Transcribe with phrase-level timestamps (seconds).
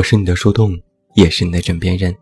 [0.00, 0.80] 我是你的树洞，
[1.12, 2.16] 也是你的枕边人。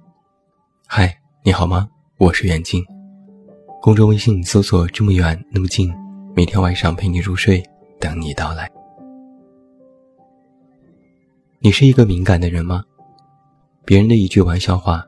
[0.88, 1.88] 嗨，你好吗？
[2.18, 2.84] 我是远近。
[3.80, 5.88] 公众微信搜索“这么远那么近”，
[6.34, 7.62] 每天晚上陪你入睡，
[8.00, 8.69] 等你到来。
[11.60, 12.83] 你是一个敏感的人吗？
[13.84, 15.06] 别人的一句玩笑话，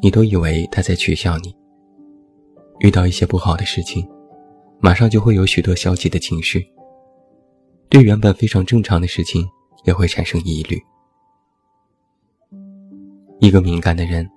[0.00, 1.54] 你都以为他在取笑你。
[2.78, 4.08] 遇到一些不好的事情，
[4.80, 6.66] 马上就会有许多消极的情绪。
[7.90, 9.46] 对原本非常正常的事情，
[9.84, 10.82] 也会产生疑虑。
[13.40, 14.28] 一个敏感的人，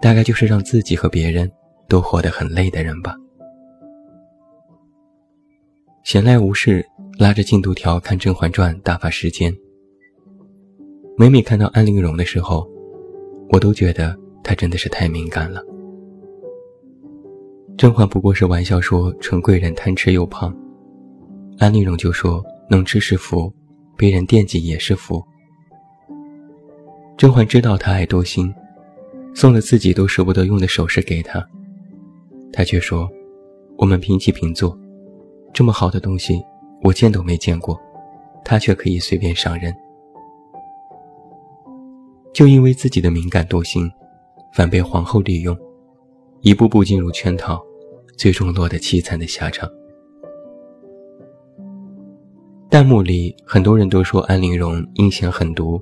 [0.00, 1.50] 大概就是让自己和别人
[1.88, 3.14] 都活得很累的人吧。
[6.04, 6.84] 闲来无事，
[7.18, 9.54] 拉着进度条看《甄嬛传》打发时间。
[11.18, 12.66] 每每看到安陵容的时候，
[13.50, 15.62] 我都觉得她真的是太敏感了。
[17.76, 20.56] 甄嬛不过是玩笑说纯贵人贪吃又胖，
[21.58, 23.52] 安陵容就说能吃是福，
[23.98, 25.22] 被人惦记也是福。
[27.16, 28.52] 甄嬛知道他爱多心，
[29.34, 31.46] 送了自己都舍不得用的首饰给他，
[32.52, 33.08] 他却说
[33.78, 34.76] ：“我们平起平坐，
[35.52, 36.42] 这么好的东西
[36.82, 37.80] 我见都没见过，
[38.44, 39.72] 他却可以随便上任。”
[42.34, 43.88] 就因为自己的敏感多心，
[44.52, 45.56] 反被皇后利用，
[46.40, 47.62] 一步步进入圈套，
[48.18, 49.70] 最终落得凄惨的下场。
[52.68, 55.80] 弹幕里很多人都说安陵容阴险狠毒。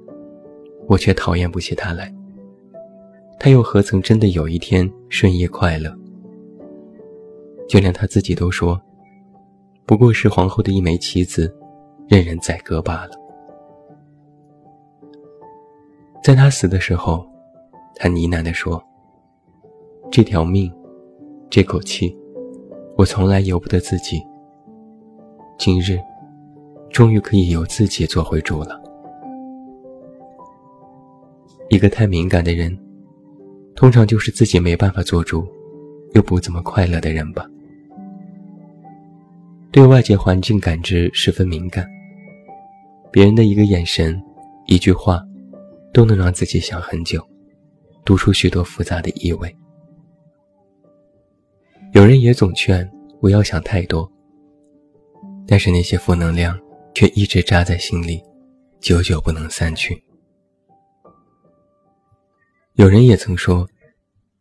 [0.87, 2.13] 我却讨厌不起他来。
[3.39, 5.93] 他又何曾真的有一天顺意快乐？
[7.69, 8.81] 就连他自己都说，
[9.87, 11.53] 不过是皇后的一枚棋子，
[12.09, 13.11] 任人宰割罢了。
[16.23, 17.27] 在他死的时候，
[17.97, 18.83] 他呢喃地说
[20.11, 20.73] ：“这条命，
[21.49, 22.17] 这口气，
[22.97, 24.23] 我从来由不得自己。
[25.59, 25.99] 今日，
[26.91, 28.81] 终于可以由自己做回主了。”
[31.73, 32.79] 一个太敏感的人，
[33.75, 35.49] 通常就是自己没办法做主，
[36.13, 37.47] 又不怎么快乐的人吧。
[39.71, 41.89] 对外界环境感知十分敏感，
[43.11, 44.23] 别人的一个眼神、
[44.67, 45.25] 一句话，
[45.95, 47.27] 都能让自己想很久，
[48.05, 49.57] 读出许多复杂的意味。
[51.95, 52.87] 有人也总劝
[53.19, 54.07] 不要想太多，
[55.47, 56.61] 但是那些负能量
[56.93, 58.23] 却一直扎在心里，
[58.79, 59.99] 久久不能散去。
[62.83, 63.65] 有人也曾说，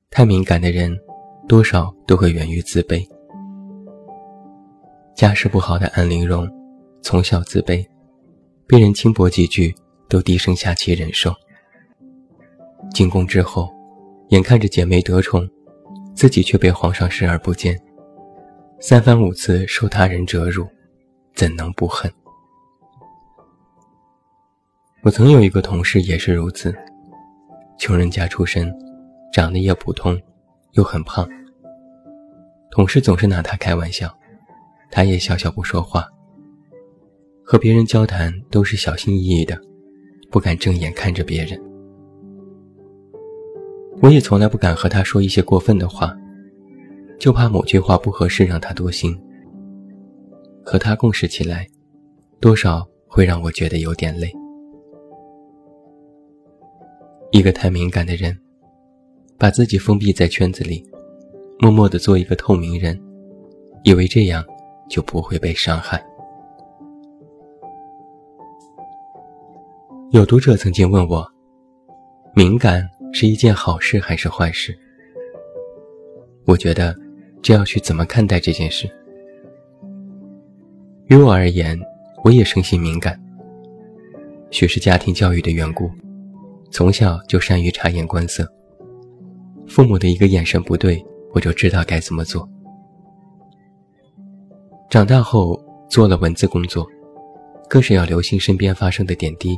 [0.09, 0.99] 太敏感的人，
[1.47, 3.07] 多少都会源于自卑。
[5.15, 6.49] 家世不好的安陵容，
[7.03, 7.85] 从小自卑，
[8.65, 9.71] 被人轻薄几句
[10.09, 11.31] 都低声下气忍受。
[12.91, 13.71] 进宫之后，
[14.29, 15.47] 眼看着姐妹得宠，
[16.15, 17.79] 自己却被皇上视而不见，
[18.79, 20.67] 三番五次受他人折辱，
[21.35, 22.11] 怎能不恨？
[25.03, 26.75] 我曾有一个同事也是如此。
[27.81, 28.71] 穷人家出身，
[29.33, 30.15] 长得也普通，
[30.73, 31.27] 又很胖。
[32.69, 34.07] 同事总是拿他开玩笑，
[34.91, 36.07] 他也笑笑不说话。
[37.43, 39.59] 和别人交谈都是小心翼翼的，
[40.29, 41.59] 不敢正眼看着别人。
[43.99, 46.15] 我也从来不敢和他说一些过分的话，
[47.19, 49.19] 就怕某句话不合适让他多心。
[50.63, 51.67] 和他共事起来，
[52.39, 54.31] 多少会让我觉得有点累。
[57.31, 58.37] 一个太敏感的人，
[59.37, 60.83] 把自己封闭在圈子里，
[61.59, 62.99] 默默地做一个透明人，
[63.85, 64.43] 以为这样
[64.89, 66.03] 就不会被伤害。
[70.11, 71.25] 有读者曾经问我：
[72.35, 74.77] 敏感是一件好事还是坏事？
[76.43, 76.93] 我觉得
[77.41, 78.89] 这要去怎么看待这件事。
[81.05, 81.79] 于我而言，
[82.25, 83.17] 我也生性敏感，
[84.49, 85.89] 许是家庭教育的缘故。
[86.71, 88.47] 从小就善于察言观色，
[89.67, 92.47] 父母的一个眼神不对，我就知道该怎么做。
[94.89, 96.87] 长大后做了文字工作，
[97.69, 99.57] 更是要留心身边发生的点滴，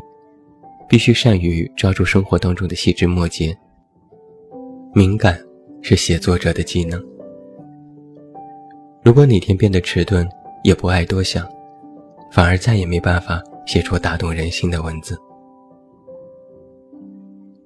[0.89, 3.55] 必须善于抓住生活当中的细枝末节。
[4.91, 5.39] 敏感
[5.81, 7.03] 是写作者的技能。
[9.03, 10.27] 如果哪天变得迟钝，
[10.63, 11.47] 也不爱多想，
[12.31, 15.15] 反而再也没办法写出打动人心的文字。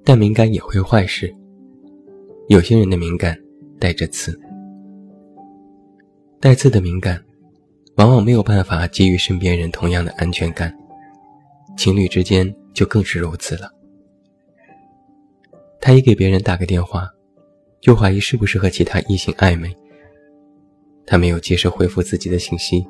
[0.07, 1.35] 但敏感也会坏事。
[2.47, 3.37] 有些人的敏感
[3.77, 4.39] 带着刺，
[6.39, 7.21] 带刺的敏感，
[7.97, 10.73] 往往没有办法给予身边人同样的安全感，
[11.75, 13.69] 情侣之间就更是如此了。
[15.81, 17.09] 他一给别人打个电话，
[17.81, 19.67] 就怀疑是不是和其他异性暧昧；
[21.05, 22.87] 他没有及时回复自己的信息，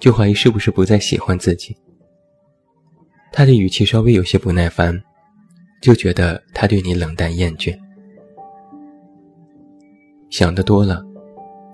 [0.00, 1.72] 就怀疑是不是不再喜欢自己；
[3.32, 5.00] 他的语气稍微有些不耐烦。
[5.82, 7.76] 就觉得他对你冷淡厌倦。
[10.30, 11.04] 想得多了，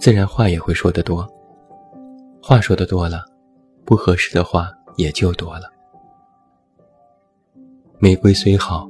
[0.01, 1.29] 自然话也会说得多。
[2.43, 3.23] 话说的多了，
[3.85, 5.71] 不合适的话也就多了。
[7.99, 8.89] 玫瑰虽好，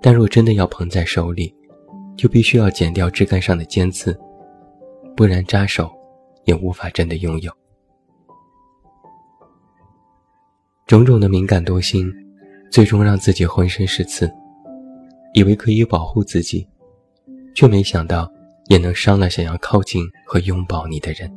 [0.00, 1.54] 但若真的要捧在手里，
[2.16, 4.18] 就必须要剪掉枝干上的尖刺，
[5.14, 5.92] 不然扎手，
[6.44, 7.52] 也无法真的拥有。
[10.86, 12.10] 种种的敏感多心，
[12.70, 14.32] 最终让自己浑身是刺，
[15.36, 16.66] 以为可以保护自己，
[17.54, 18.28] 却没想到。
[18.68, 21.30] 也能伤了想要靠近和拥抱你的人。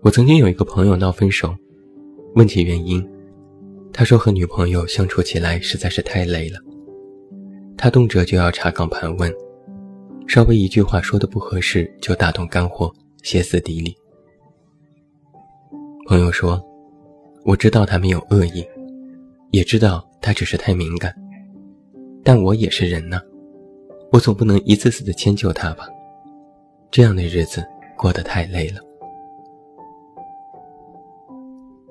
[0.00, 1.54] 我曾经有一个朋友闹分手，
[2.34, 3.08] 问起原因，
[3.92, 6.58] 他说和女朋友相处起来实在是太累了，
[7.76, 9.32] 他动辄就要查岗盘问，
[10.26, 12.92] 稍微一句话说的不合适就大动肝火，
[13.22, 13.96] 歇斯底里。
[16.08, 16.60] 朋友说
[17.46, 18.66] ：“我知道他没有恶意，
[19.52, 21.14] 也知道他只是太敏感，
[22.22, 23.20] 但我也是人呢。”
[24.12, 25.88] 我总不能一次次的迁就他吧，
[26.90, 27.64] 这样的日子
[27.96, 28.78] 过得太累了。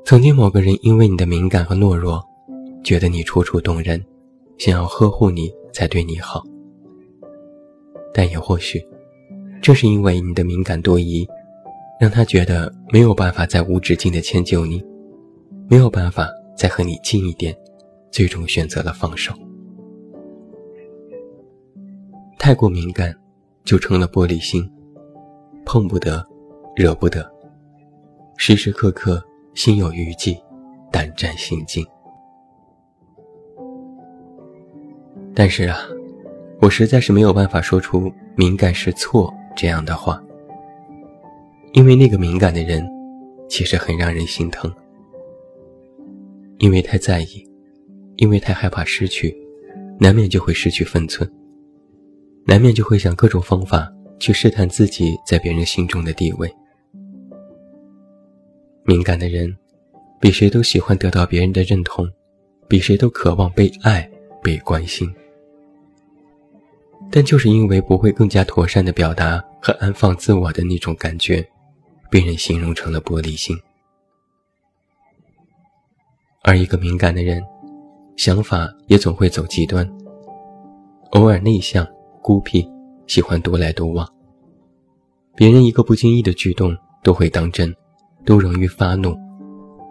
[0.05, 2.23] 曾经某个人因为你的敏感和懦弱，
[2.83, 3.99] 觉得你楚楚动人，
[4.59, 6.43] 想要呵护你才对你好。
[8.13, 8.85] 但也或许，
[9.59, 11.27] 正是因为你的敏感多疑，
[11.99, 14.79] 让他觉得没有办法再无止境的迁就你，
[15.67, 17.55] 没有办法再和你近一点，
[18.11, 19.33] 最终选择了放手。
[22.37, 23.15] 太过敏感，
[23.63, 24.69] 就成了玻璃心，
[25.65, 26.25] 碰不得，
[26.75, 27.31] 惹不得，
[28.35, 29.23] 时时刻刻
[29.53, 30.37] 心有余悸，
[30.91, 31.85] 胆战心惊。
[35.33, 35.77] 但是啊，
[36.59, 40.21] 我实在是没有办法说出“敏感是错”这样的话，
[41.73, 42.85] 因为那个敏感的人，
[43.47, 44.73] 其实很让人心疼，
[46.57, 47.47] 因为太在意，
[48.21, 49.35] 因为太害怕失去，
[49.99, 51.27] 难免就会失去分寸。
[52.45, 56.47] 难免就会想各种方法去试探自己在别人心中的地位。
[58.83, 59.57] 敏感的人，
[60.19, 62.07] 比谁都喜欢得到别人的认同，
[62.67, 64.07] 比谁都渴望被爱、
[64.43, 65.11] 被关心。
[67.09, 71.43] 但就是因为不会更加妥善的表达和安放自我的那种感觉，
[72.11, 73.57] 被人形容成了玻璃心。
[76.43, 77.43] 而一个敏感的人，
[78.15, 79.89] 想法也总会走极端，
[81.11, 81.87] 偶尔内向。
[82.23, 82.63] 孤僻，
[83.07, 84.07] 喜欢独来独往。
[85.35, 87.75] 别人一个不经意的举动都会当真，
[88.23, 89.17] 都容易发怒，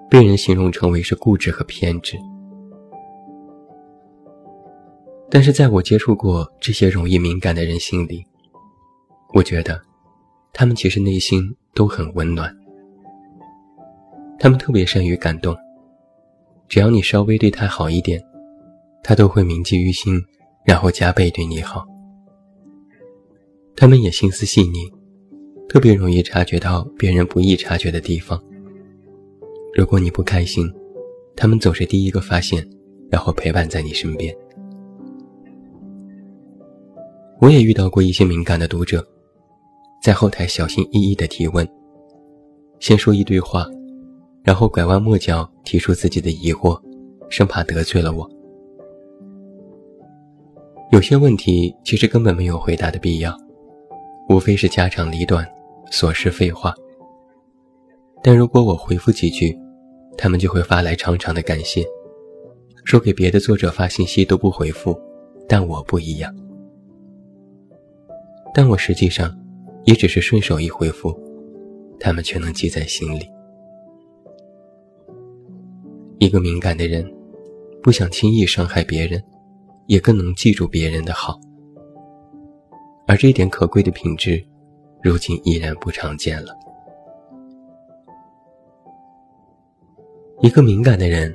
[0.08, 2.16] 被人形容成为是固执和偏执。
[5.28, 8.24] 但是在我接触过这些容易敏感的人心里，
[9.34, 9.82] 我觉得，
[10.52, 11.42] 他们其实内心
[11.74, 12.56] 都很温暖。
[14.38, 15.52] 他们特别善于感动，
[16.70, 18.22] 只要你稍微对他好一点，
[19.02, 20.22] 他都会铭记于心，
[20.64, 21.84] 然后加倍对你好。
[23.74, 24.88] 他们也心思细腻，
[25.68, 28.40] 特别容易察觉到别人不易察觉的地方。
[29.74, 30.72] 如果你不开心，
[31.34, 32.64] 他们总是第一个发现，
[33.10, 34.32] 然后陪伴在你身边。
[37.40, 39.04] 我也遇到过一些敏感的读者，
[40.00, 41.68] 在后台小心翼翼地提问，
[42.78, 43.66] 先说一堆话，
[44.42, 46.80] 然后拐弯抹角提出自己的疑惑，
[47.28, 48.28] 生怕得罪了我。
[50.92, 53.36] 有些问题其实根本没有回答的必要。
[54.28, 55.44] 无非是家长里短、
[55.90, 56.72] 琐事废话。
[58.22, 59.58] 但如果我回复几句，
[60.16, 61.84] 他们就会发来长长的感谢，
[62.84, 64.96] 说给别的作者发信息都不回复，
[65.48, 66.32] 但我不一样。
[68.54, 69.36] 但我实际上
[69.84, 71.12] 也只是顺手一回复，
[71.98, 73.28] 他们却能记在心里。
[76.22, 77.02] 一个敏感的人，
[77.82, 79.24] 不想轻易伤害别人，
[79.86, 81.40] 也更能记住别人的好。
[83.06, 84.44] 而这一点可贵的品质，
[85.02, 86.54] 如今已然不常见了。
[90.42, 91.34] 一个敏感的人，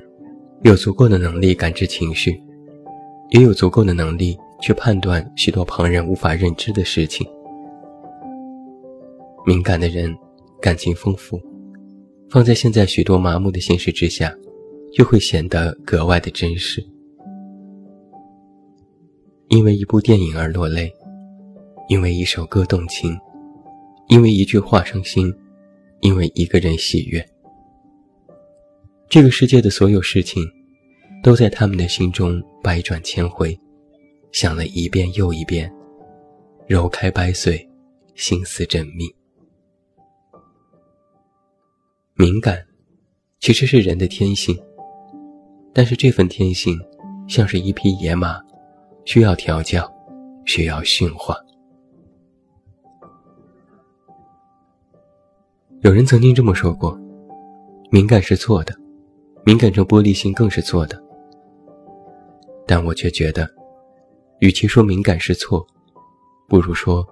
[0.62, 2.40] 有足够的能力感知情绪，
[3.32, 7.26] 也有足够的能力去判断许多旁人无法认知的事情。
[9.48, 10.16] 敏感的人，
[10.62, 11.42] 感情丰富，
[12.30, 14.32] 放在现在许多麻木的现实之下，
[14.96, 16.84] 就会显得格外的真实。
[19.50, 20.92] 因为一部电影而落泪。
[21.88, 23.16] 因为一首歌动情，
[24.08, 25.32] 因为一句话伤心，
[26.00, 27.24] 因为一个人喜悦。
[29.08, 30.44] 这个世界的所有事情，
[31.22, 33.56] 都在他们的心中百转千回，
[34.32, 35.72] 想了一遍又一遍，
[36.66, 37.70] 揉开掰碎，
[38.16, 39.06] 心思缜密。
[42.16, 42.66] 敏感，
[43.40, 44.60] 其实是人的天性，
[45.78, 46.80] 但是这份天性，
[47.28, 48.40] 像是一匹野马，
[49.04, 49.86] 需要调教，
[50.46, 51.36] 需要驯化。
[55.82, 56.98] 有人曾经这么说过：
[57.92, 58.74] 敏感是错的，
[59.44, 60.98] 敏感成玻璃心更是错的。
[62.66, 63.46] 但我却觉得，
[64.40, 65.68] 与其说敏感是错，
[66.48, 67.06] 不如说，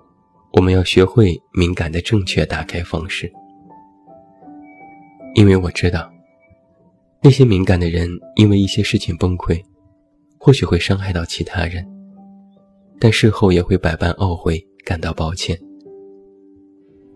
[0.53, 3.29] 我们要学会敏感的正确打开方式。
[5.35, 6.09] 因为我知道，
[7.23, 9.63] 那些敏感的人因为一些事情崩溃，
[10.37, 11.85] 或许会伤害到其他人，
[12.99, 15.57] 但事后也会百般懊悔，感到抱歉。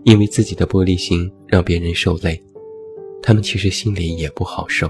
[0.04, 2.42] 因为自己的玻璃心让别人受累，
[3.22, 4.90] 他们其实心里也不好受。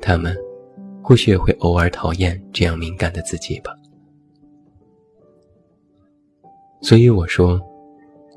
[0.00, 0.36] 他们。
[1.06, 3.76] 或许也会偶尔讨厌这样敏感的自己吧。
[6.80, 7.60] 所以我说，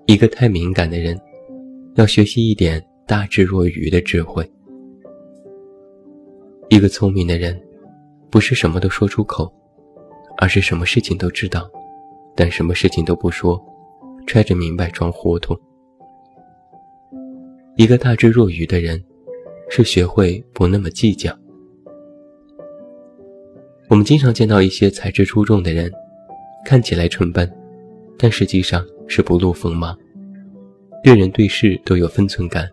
[0.06, 1.18] 一个太敏感的人，
[1.96, 4.46] 要学习一点大智若愚的智慧。
[6.70, 7.58] 一个聪明的人，
[8.30, 9.50] 不是什么都说出口，
[10.38, 11.70] 而是什么事情都知道，
[12.36, 13.58] 但什么事情都不说，
[14.26, 15.58] 揣着明白装糊涂。
[17.78, 19.02] 一个大智若愚的人，
[19.70, 21.34] 是学会不那么计较。
[23.88, 25.90] 我们经常见到一些才智出众的人，
[26.66, 27.50] 看起来蠢笨，
[28.18, 29.98] 但实际上是不露锋芒，
[31.02, 32.70] 对人对事都有分寸感，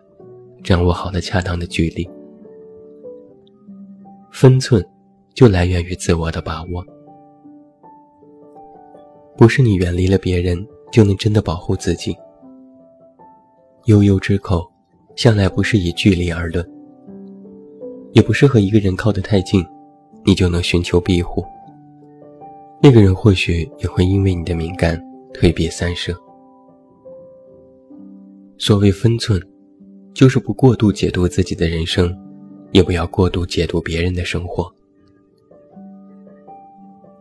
[0.65, 2.05] 掌握好了恰当的距离。
[4.37, 4.85] 分寸
[5.33, 6.85] 就来源于自我的把握，
[9.37, 10.57] 不是你远离了别人
[10.91, 12.13] 就能真的保护自己。
[13.85, 14.69] 悠悠之口，
[15.15, 16.69] 向来不是以距离而论，
[18.11, 19.65] 也不是和一个人靠得太近。
[20.25, 21.45] 你就能寻求庇护。
[22.81, 25.01] 那个人或许也会因为你的敏感
[25.33, 26.13] 退避三舍。
[28.57, 29.41] 所谓分寸，
[30.13, 32.13] 就是不过度解读自己的人生，
[32.75, 34.69] 也不要过度解读别人的生活。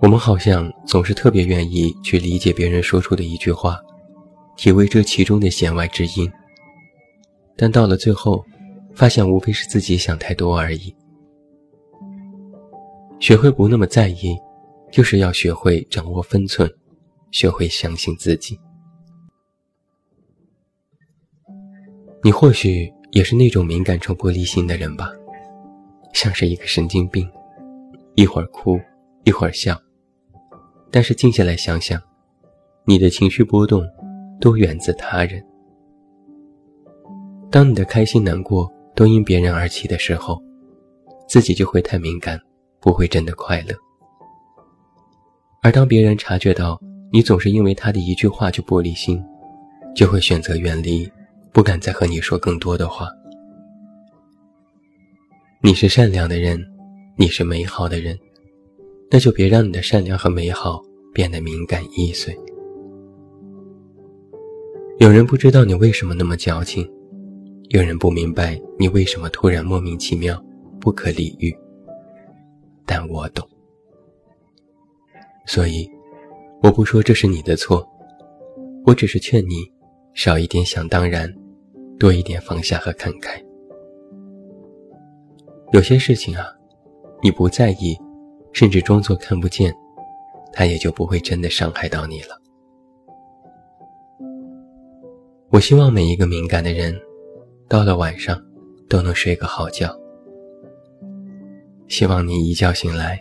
[0.00, 3.80] 我们好像总是特别愿意去理解别人说出的一句话，
[4.56, 6.28] 体味这其中的弦外之音，
[7.54, 8.44] 但到了最后，
[8.96, 10.92] 发现无非是自己想太多而已。
[13.20, 14.36] 学会不那么在意，
[14.90, 16.68] 就是要学会掌握分寸，
[17.30, 18.58] 学会相信自己。
[22.24, 25.12] 你或许也是那种敏感成玻璃心的人吧，
[26.14, 27.30] 像是一个神经病，
[28.14, 28.80] 一会儿哭，
[29.24, 29.78] 一会儿笑。
[30.90, 32.00] 但是静下来想想，
[32.86, 33.86] 你的情绪波动
[34.40, 35.44] 都源自他人。
[37.50, 40.42] 当你的开心难过都因别人而起的时候，
[41.28, 42.40] 自己就会太敏感。
[42.80, 43.74] 不会真的快乐，
[45.62, 46.78] 而当别人察觉到
[47.10, 49.24] 你总是因为他的一句话就玻璃心，
[49.96, 51.10] 就会选择远离，
[51.50, 53.08] 不敢再和你说更多的话。
[55.66, 56.62] 你是善良的人，
[57.16, 58.18] 你是美好的人，
[59.10, 62.38] 那就别让你的善良和美好变得敏感易碎。
[64.98, 66.86] 有人不知道你为什么那么矫情，
[67.70, 70.38] 有人不明白你为什么突然莫名其妙，
[70.78, 71.50] 不可理喻。
[72.84, 73.48] 但我懂，
[75.46, 75.90] 所以
[76.62, 77.82] 我不说这是你的错，
[78.84, 79.66] 我只是劝你
[80.12, 81.34] 少一点想当然，
[81.98, 83.42] 多一点放下和看开。
[85.74, 86.46] 有些事情啊，
[87.20, 87.98] 你不在意，
[88.52, 89.74] 甚至装作看不见，
[90.52, 92.40] 它也就不会真的伤害到你了。
[95.50, 96.94] 我希望每一个敏感的人，
[97.68, 98.40] 到了晚上
[98.88, 99.92] 都能睡个好觉。
[101.88, 103.18] 希望你一觉醒来，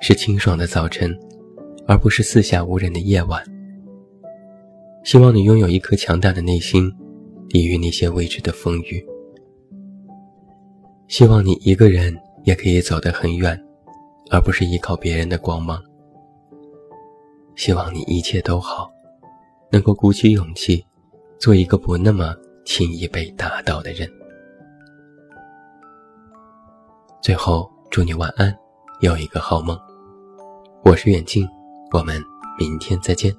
[0.00, 1.12] 是清爽的早晨，
[1.88, 3.42] 而不是四下无人的夜晚。
[5.02, 6.92] 希望你拥有一颗强大的内心，
[7.48, 9.04] 抵御那些未知的风雨。
[11.08, 13.60] 希望你一个人也可以走得很远，
[14.30, 15.82] 而不是依靠别人的光芒。
[17.56, 18.88] 希望你一切都好，
[19.70, 20.84] 能够鼓起勇气，
[21.40, 24.08] 做一个不那么轻易被打倒的人。
[27.20, 27.68] 最后。
[27.90, 28.54] 祝你晚安，
[29.00, 29.76] 有一个好梦。
[30.84, 31.48] 我是远近，
[31.90, 32.22] 我们
[32.58, 33.34] 明天再见。